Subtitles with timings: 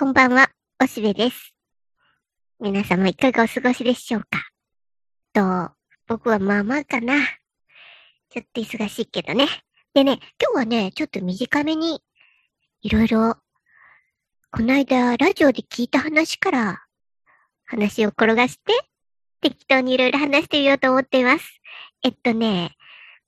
[0.00, 0.48] こんばんは、
[0.80, 1.56] おしべです。
[2.60, 4.46] 皆様いかがお過ごしでしょうか？
[5.32, 5.74] と、
[6.06, 7.16] 僕はまあまあかな。
[8.30, 9.48] ちょっと忙しいけどね。
[9.94, 12.00] でね、今日はね、ちょっと短めに、
[12.82, 13.38] いろいろ、
[14.52, 16.84] こないだラジオで聞いた話から、
[17.64, 18.72] 話を転がして、
[19.40, 21.60] 適当にいろいろ話してみようと思っています。
[22.04, 22.76] えっとね、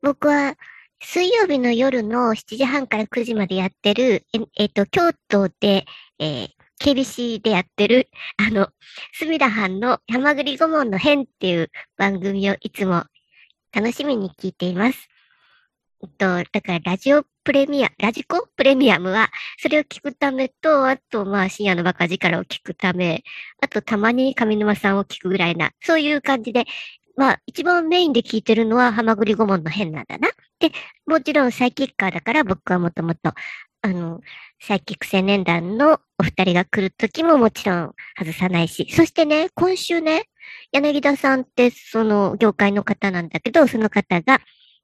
[0.02, 0.54] 僕は、
[1.02, 5.84] 水曜日の夜の7時半から9時までやってる、ええっと、京都で、
[6.20, 8.08] えー、KBC でやってる、
[8.38, 8.68] あの、
[9.12, 13.04] 隅田藩の山栗顧問の変っていう番組をいつも
[13.72, 15.08] 楽しみに聞いています。
[16.02, 23.22] えっと、だからラジオプレミア、ラジコプレミアムは、それを聞くためと、あと、まあ、深夜のバカ力を聞くため、
[23.62, 26.64] あと、たまに上沼さんを聞くぐらいな、そういう感じで、
[27.16, 30.30] まあ、一番メインで聞いてるのは、ハマグリ顧問の変なんだな。
[30.58, 30.72] で、
[31.04, 33.32] もちろんサイキッカーだから僕はもともと、
[33.82, 34.20] あの、
[34.60, 40.24] サイキック青年団のお二人が来るときももちろん外さないし、そしてね、今週ね、
[40.72, 44.40] 柳田さんってその業界の方なんだけど、その方が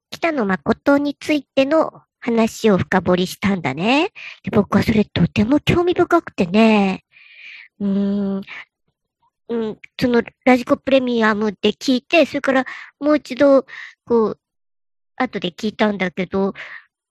[0.09, 4.11] 北野誠についての話を深掘りしたんだね。
[4.43, 7.03] で僕はそれとても興味深くてね、
[7.79, 8.41] うーん、
[9.49, 12.65] うん、そのラジコプレミアムで聞いて、それから
[12.99, 13.65] もう一度、
[14.05, 14.39] こう、
[15.15, 16.53] 後で聞いたんだけど、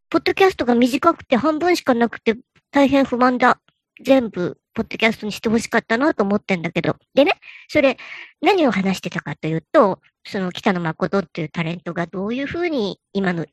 [0.08, 2.36] ポッドキャストが短くて半分しかなくて
[2.70, 3.60] 大変不満だ。
[4.02, 6.96] 全部、ポッドキャストにしてほしかったなと思ってんだけど。
[7.14, 7.32] でね、
[7.68, 7.96] それ、
[8.42, 13.46] 何を話してたかというと、その北野誠っていうタレントがどういうふうに今の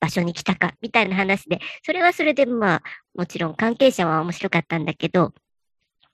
[0.00, 2.82] 場所に来たか、みたいな話で、それはそれでまあ、
[3.14, 5.34] もちろん関係者は面白かったんだけど、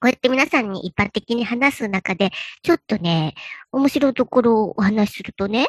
[0.01, 2.31] こうやって皆さんに一般的に話す中で、
[2.63, 3.35] ちょっとね、
[3.73, 5.67] 面白いところをお話しするとね、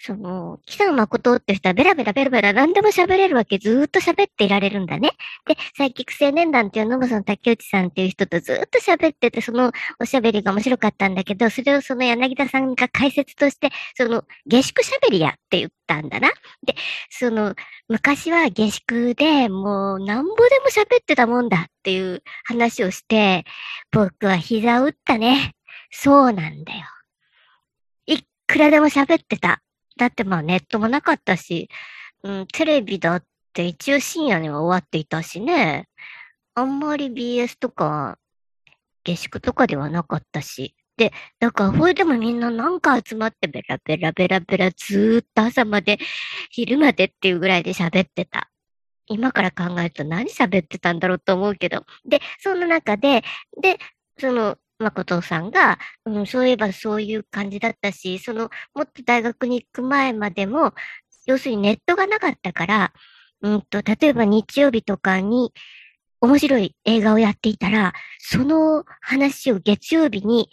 [0.00, 5.12] その、北野誠って人はベラベラベラベラ何でも喋れるわけ、ずーっと喋っていられるんだね。
[5.46, 16.30] で、サイキック青年団っていうのもその竹内さんっていう人とずーっと喋ってて、そのおしゃべりが面白かったんだけど、それをその柳田さんが解説として、その、下宿喋りやって言ったんだな。
[16.66, 16.74] で、
[17.10, 17.54] その、
[17.88, 23.44] 昔は下宿でもうなんぼでも喋ってたもんだっていう話をして、
[23.90, 25.54] 僕は膝を打ったね。
[25.90, 26.80] そうなんだよ。
[28.06, 29.63] いくらでも喋ってた。
[29.96, 31.68] だってまあネットもなかったし、
[32.22, 35.88] うん、テレビだって一応深夜には終わっていたしね。
[36.54, 38.18] あんまり BS とか、
[39.04, 40.74] 下宿とかではなかったし。
[40.96, 45.98] で、だから、これでもみんななんか集まってベラベラベラベラずーっと朝まで、
[46.50, 48.50] 昼までっていうぐらいで喋ってた。
[49.06, 51.84] 今から考えると何喋ってたんだろうと思うけど。
[52.06, 53.22] で、その中で、
[53.60, 53.78] で、
[54.18, 60.74] その、誠さんが、うん、そういえばそういう感じだったし、その、もっと大学に行く前までも、
[61.26, 62.92] 要するにネットがなかったから、
[63.42, 65.52] うんと、例えば日曜日とかに
[66.20, 70.50] 面白い映画をやっていたら、その話を月曜日に、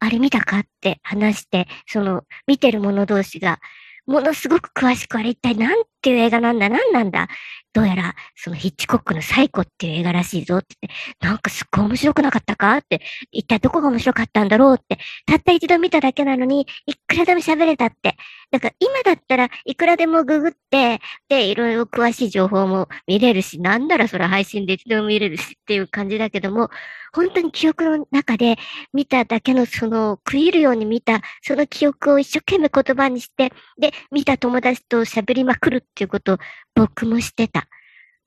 [0.00, 3.58] あれ見たかって話して、その見てる者同士が、
[4.06, 6.68] ものすごく詳しくあれ一体何ていう映画なんだ。
[6.68, 7.28] 何なんだ？
[7.74, 10.74] どうやら、そのヒッチコックのサイコっていう映画らしいぞって。
[10.74, 10.88] って、
[11.20, 12.76] なんかすっごい面白くなかったか？
[12.78, 14.76] って、一体どこが面白かったんだろう？
[14.76, 18.16] って、たった一度見ただけなのに、いくらでも喋れたって。
[18.50, 26.70] だから今だったらいくらでもググって、で、いろいろ詳しい情報も見れるし、なんならそれ配信でいつでも見れるしっていう感じだけども、
[27.12, 28.56] 本当に記憶の中で
[28.92, 36.38] 見ただけのその食い入るように見た、その記憶を一生懸命言葉にして、で、見た友達と喋りまくるっていうことを
[36.74, 37.66] 僕もしてた。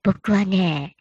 [0.03, 0.95] 僕はね、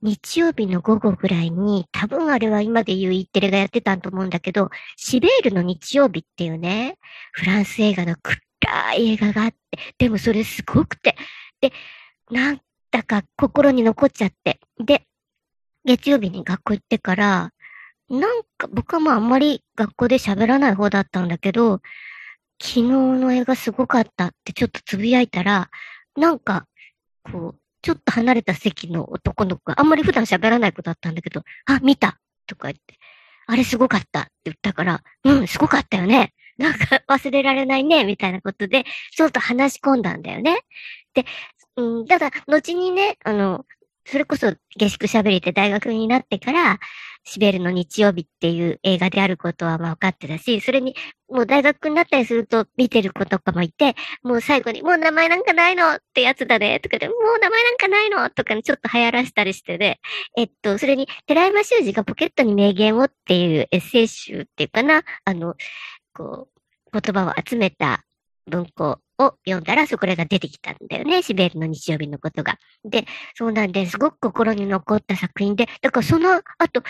[0.00, 6.96] 日曜日の午後ぐらいに、多分あれは今で言うイッテレがやってたんと思うんだけど、シベールの日曜日っていうね、
[7.32, 9.56] フランス映画の暗い映画があって、
[9.98, 11.16] でもそれすごくて、
[11.60, 11.72] で、
[12.30, 15.04] なんだか心に残っちゃって、で、
[15.84, 17.50] 月曜日に学校行ってから、
[18.08, 21.80] なんか僕はまああんまり学校で喋らない方だったんだけど、
[22.60, 25.70] 昨日の映画すごかったってちょっとつぶやいたら、
[26.18, 26.66] なんか、
[27.24, 32.98] こう、ちょっと離れた席の男の子があんまり普段喋らない子だったんだけど、あ、見たとか言って、
[33.46, 36.32] あれすごかったって言ったから、うん、すごかったよね。
[36.58, 38.84] なんか忘れられないね、みたいなことで、
[39.16, 40.60] ちょっと話し込んだんだよね。
[41.14, 41.24] で、
[41.76, 43.64] うん、ただ、後にね、あの、
[44.04, 46.80] それこそ下宿喋りって大学になってから、
[47.24, 50.94] シベルの日曜日っていう映画であることはまあ分かってたし、それに
[51.28, 60.00] もう大学になったりすると見てる子とかもいて、もう最後にもう名前なんかないのってやつだねとかで、もう名前なんかないのとかにちょっと流行らしたりしてね。
[60.36, 65.54] えっと、それに寺山修司がポケットに名言をっていうエッセイ集っていうかな、あの、
[66.14, 66.48] こ
[66.92, 68.04] う、言葉を集めた
[68.46, 71.22] 文庫を読んだら、そこらが出てきたんだよね。
[71.22, 72.58] シベルの日曜日のことが。
[72.84, 73.98] で、そうなんです。
[73.98, 76.82] ごく心に残った作品で、だからその後、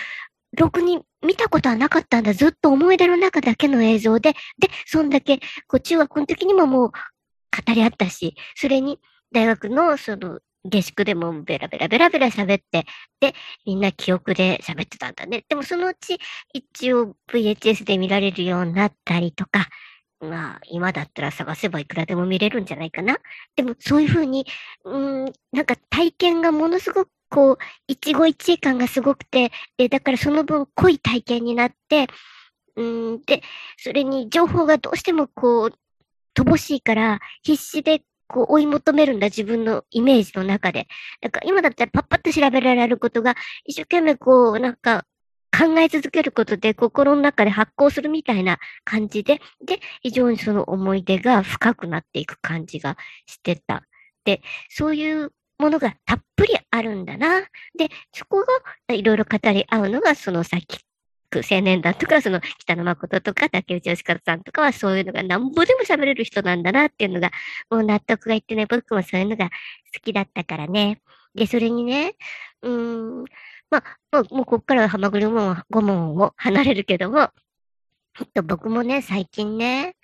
[0.56, 2.32] ろくに見たことはなかったんだ。
[2.32, 8.98] ずっと思い出の中だけの映像で、で、そんだけ、こう中学の時にももう語り合ったし、それに
[9.32, 12.86] 大学のその下宿でもベラベラベラベラ喋って、
[13.20, 13.34] で、
[13.64, 15.44] みんな記憶で喋ってたんだね。
[15.48, 16.18] でもそのうち
[16.52, 19.68] 一応 VHS で見られるようになったりとか、
[20.20, 23.18] まあ、今だったら探せばいくらでも見れるんじゃないかな。
[23.56, 24.46] でも、そういうふうに、
[24.84, 32.08] うん、なんか体験がものすごくこう、一期一会感がすごくて、で、だからその分濃い体験になって、
[32.76, 32.82] う
[33.16, 33.42] んで、
[33.76, 35.72] それに情報がどうしてもこう、
[36.34, 40.86] 乏しいから、必死でこう追い求めるんだ、自分のイメージの中で。
[41.20, 45.04] だから今だったらパッパッと調べられることが、一生懸命こう、なんか、
[45.58, 52.96] 考え続けることで心の中で発行するみたいな感じで、で、非常にその思い出が深くなっていく感じが
[53.26, 53.82] してた。
[54.24, 57.40] で、そういうものがたっぷりあるんだな。
[57.76, 58.44] で、そこ
[58.88, 60.78] がいろいろ語り合うのが、そのさっき
[61.34, 67.30] 青年団とか、その北野誠とか竹内義和さんとかはそういうのがなんぼでも喋れる人なんだなっていうのが、
[67.70, 71.00] もう納得がいってね、僕もそういうのが好きだったからね。
[71.34, 72.14] で、それにね、
[72.62, 73.24] うーん、
[73.70, 73.82] ま
[74.12, 77.30] あ、もう、こっからは浜栗顧問を離れるけども、
[78.34, 79.94] と僕もね、最近ね、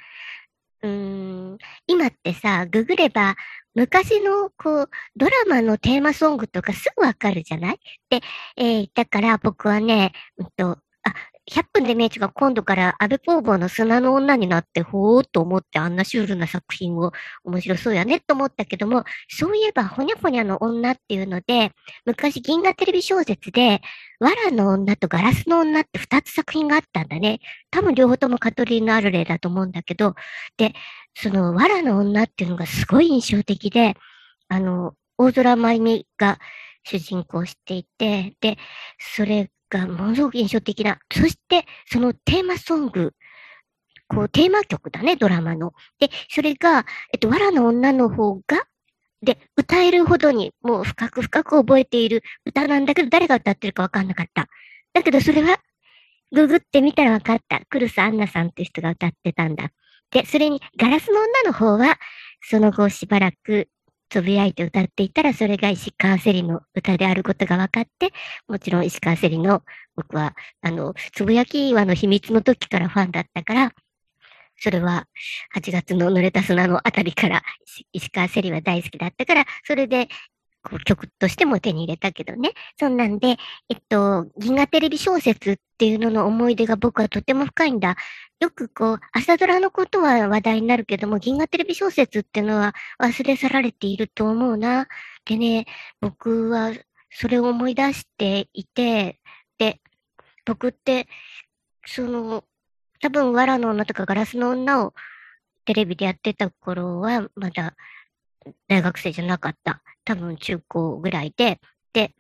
[0.83, 3.37] うん、今ってさ、ググれば、
[3.75, 7.79] 昔の、こう、ドラマのテーマソングとかすぐわかるじゃない？
[8.11, 8.21] で、
[8.57, 11.15] えー、だから僕はね、うんと、あ、
[11.51, 17.13] 100分で名著が今度から安倍工房の砂の女になってほーっと思ってあんなシュールな作品を
[17.45, 21.73] 面白そうやねと思ったけども、そういえばほにゃほにゃの女っていうので、
[22.07, 23.83] 昔銀河テレビ小説で、
[24.21, 27.41] 藁の女とガラスの女って2つ作品があったんだね。
[27.71, 30.15] 多分両方ともカトリーヌ・アルレだと思うんだけど、
[30.57, 30.73] で、
[31.15, 33.97] その藁の女っていうのがすごい印象的で、
[34.49, 36.39] あの、大空舞美が
[36.85, 38.59] 主人公していて、で、
[38.99, 40.99] それがものすごく印象的な。
[41.13, 43.13] そして、そのテーマソング、
[44.09, 45.73] こう、テーマ曲だね、ドラマの。
[45.99, 48.67] で、それが、えっと、藁の女の方が、
[49.23, 54.49] で、歌えるほどに、もう深く深く覚えている歌なんだけど、誰が歌ってるかわかんなかった。
[54.93, 55.59] だけど、それは、
[56.33, 57.63] ググってみたらわかった。
[57.71, 59.71] クルス・アンナさんって人が歌ってたんだ。
[60.11, 61.99] で、それに、ガラスの女の方は、
[62.43, 63.69] その後しばらく
[64.15, 68.13] つぶやいて歌っていたら、それが石川せりの歌であることが分かって、
[68.47, 69.65] もちろん石川せりの、
[69.97, 73.73] 僕は、あの、つぶやき岩の秘密の時からファンだったから、
[74.57, 75.09] それは
[75.57, 77.43] 8月の濡れた砂のあたりから
[77.93, 80.07] 石川せりは大好きだったから、それで
[80.85, 82.53] 曲としても手に入れたけどね。
[82.79, 83.37] そんなんで、
[83.69, 87.97] えっと、銀河テレビ小説っていうのの思い出が僕はとても深いんだ。
[88.41, 94.89] よくこう、朝ドラのことは話題になるけども、銀河テレビ小説っていうのは忘れ去られていると思うな。
[95.25, 95.67] でね、
[96.01, 96.73] 僕は
[97.11, 99.21] それを思い出していて、
[99.59, 99.81] で、
[100.45, 101.09] 僕って、
[101.87, 102.45] その、
[103.01, 104.95] 多分、藁の女とかガラスの女を
[105.65, 107.77] テレビでやってた頃は、まだ
[108.69, 109.83] 大学生じゃなかった。
[110.05, 111.61] 多分中高ぐらいで、
[111.93, 112.15] で、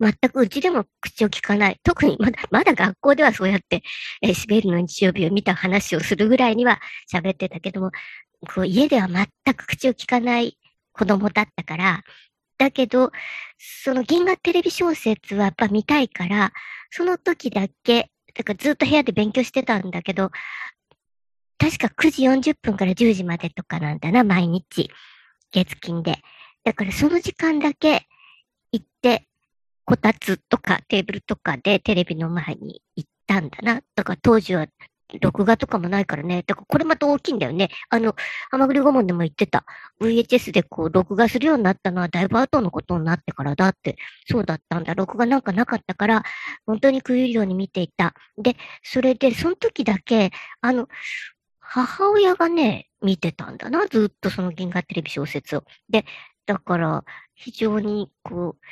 [0.00, 1.80] 全くうちでも口を聞かない。
[1.82, 3.82] 特にまだ、まだ学校ではそうやって、
[4.22, 6.80] えー、シベルの日曜日を見た話をするぐらいには
[7.12, 7.92] 喋ってたけども、
[8.54, 10.58] こう家では全く口を聞かない
[10.92, 12.02] 子供だったから、
[12.58, 13.10] だけど、
[13.58, 16.52] その銀河テレビ小説はやっぱ見たいから、
[16.90, 20.30] その時だけ、だからずっと部屋で勉強してたんだけど、
[21.58, 24.90] 確か9時40分から10時までとかなんだな、毎日。
[25.54, 26.18] 月金で。
[26.64, 28.06] だからその時間だけ
[28.72, 29.28] 行って、
[29.84, 33.80] こたつとかテーブルとかでテレビの前に行ったんだな。
[33.94, 34.66] だから当時は
[35.20, 36.42] 録画とかもないからね。
[36.46, 37.68] だからこれまた大きいんだよね。
[37.90, 38.16] あの、
[38.50, 39.64] 浜栗顧問でも言ってた。
[40.00, 43.96] VHS でこう、録画するようになったのはだいぶ後のことになってからだって。
[44.28, 44.94] そうだったんだ。
[44.94, 46.24] 録画なんかなかったから、
[46.66, 48.14] 本当に食い入るように見ていた。
[48.38, 50.30] で、それで、その時だけ、
[50.60, 50.88] あの、
[51.66, 53.86] 母親がね、見てたんだな。
[53.88, 55.64] ずっとその銀河テレビ小説を。
[55.88, 56.04] で、
[56.46, 57.04] だから、
[57.34, 58.64] 非常に、こう、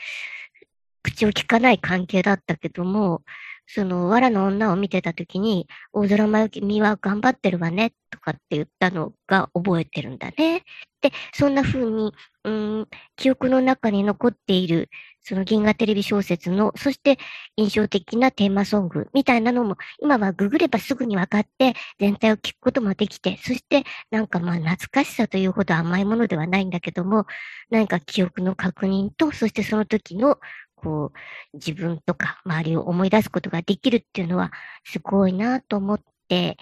[1.03, 3.23] 口を聞かない関係だったけども、
[3.67, 10.63] その、藁の女を見てた時に、大空真由美は頑張ってるわね、とかって言ったのが覚えてるんだね。
[11.01, 12.13] で、そんな風に、
[12.45, 14.91] うん、記憶の中に残っている、
[15.23, 17.19] その銀河テレビ小説の、そして
[17.57, 27.26] 印象的なテーマソングみたいなのも、今はググればすぐに分かって、全体を聞くこともできて、そしてなんかまあ懐かしさというほど甘いものではないんだけども、
[27.71, 30.38] 何か記憶の確認と、そしてその時の
[30.83, 34.50] こう、自分とか周りを思い出すことができるっていうのは、
[34.85, 36.57] すごいなと思って、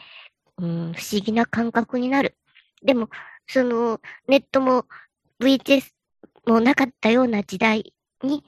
[0.59, 2.37] うん、不思議な感覚になる。
[2.83, 3.09] でも、
[3.49, 4.87] その、ネットも
[5.41, 5.93] VHS
[6.47, 8.45] もなかったような時代に、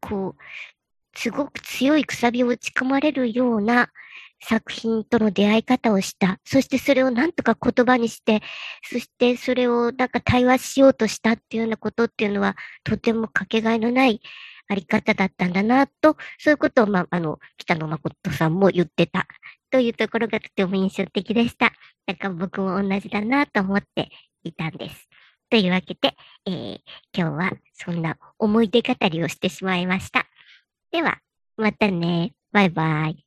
[0.00, 3.88] こう、すごく強いくさびを打ち込まれるような
[4.40, 6.38] 作品との出会い方をした。
[6.44, 8.42] そしてそれをなんとか言葉にして、
[8.82, 14.20] そしてそれをなんか対話しようとしたっていうようなことっていうのは、とてもかけがえのない
[14.68, 19.26] あり方だったんだな、と、そういうことを、まあ、あの、北野誠さんも言ってた。
[19.70, 21.72] というところがとても印象的でした。
[22.06, 24.10] だか僕も同じだなと思って
[24.44, 25.08] いたんです。
[25.50, 26.80] というわけで、えー、
[27.14, 30.26] 今日はそんな思い出語りをしてしまいました。
[30.90, 31.18] では、
[31.56, 32.32] またね。
[32.52, 33.25] バイバイ。